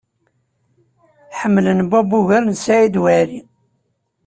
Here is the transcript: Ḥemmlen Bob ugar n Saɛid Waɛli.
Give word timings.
Ḥemmlen 1.39 1.79
Bob 1.91 2.09
ugar 2.19 2.43
n 2.45 2.53
Saɛid 2.63 2.95
Waɛli. 3.01 3.39